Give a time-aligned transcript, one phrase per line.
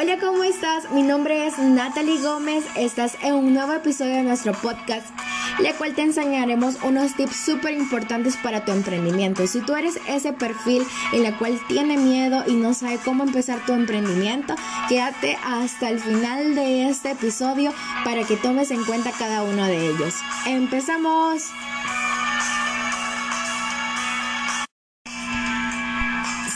[0.00, 0.92] Hola, ¿cómo estás?
[0.92, 2.64] Mi nombre es Natalie Gómez.
[2.76, 5.08] Estás en un nuevo episodio de nuestro podcast,
[5.58, 9.44] la cual te enseñaremos unos tips súper importantes para tu emprendimiento.
[9.48, 13.58] Si tú eres ese perfil en el cual tiene miedo y no sabe cómo empezar
[13.66, 14.54] tu emprendimiento,
[14.88, 17.72] quédate hasta el final de este episodio
[18.04, 20.14] para que tomes en cuenta cada uno de ellos.
[20.46, 21.42] ¡Empezamos!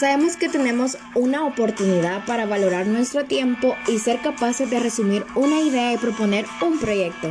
[0.02, 5.60] Sabemos que tenemos una oportunidad para valorar nuestro tiempo y ser capaces de resumir una
[5.60, 7.28] idea y proponer un proyecto.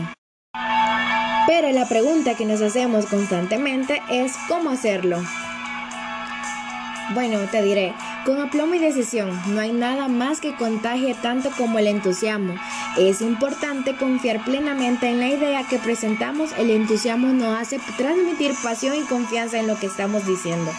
[1.48, 5.22] Pero la pregunta que nos hacemos constantemente es ¿cómo hacerlo?
[7.14, 7.94] Bueno, te diré,
[8.26, 12.54] con aplomo y decisión, no hay nada más que contagie tanto como el entusiasmo.
[12.98, 16.54] Es importante confiar plenamente en la idea que presentamos.
[16.58, 20.72] El entusiasmo nos hace transmitir pasión y confianza en lo que estamos diciendo.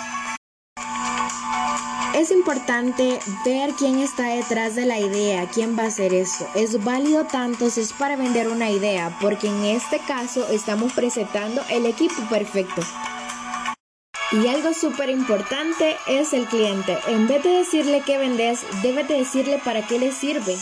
[2.14, 6.46] Es importante ver quién está detrás de la idea, quién va a hacer eso.
[6.54, 11.62] Es válido tanto si es para vender una idea, porque en este caso estamos presentando
[11.70, 12.82] el equipo perfecto.
[14.30, 16.98] Y algo súper importante es el cliente.
[17.08, 20.54] En vez de decirle qué vendes, debes de decirle para qué le sirve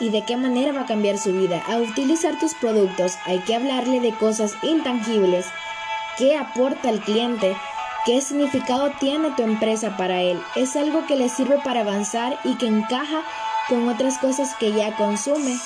[0.00, 1.64] y de qué manera va a cambiar su vida.
[1.66, 5.46] A utilizar tus productos hay que hablarle de cosas intangibles.
[6.18, 7.56] ¿Qué aporta el cliente?
[8.06, 10.40] ¿Qué significado tiene tu empresa para él?
[10.54, 13.24] ¿Es algo que le sirve para avanzar y que encaja
[13.68, 15.58] con otras cosas que ya consume?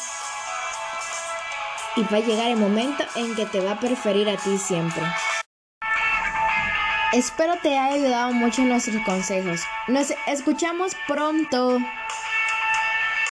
[1.97, 5.03] Y va a llegar el momento en que te va a preferir a ti siempre.
[7.13, 9.61] Espero te haya ayudado mucho nuestros consejos.
[9.87, 11.79] Nos escuchamos pronto.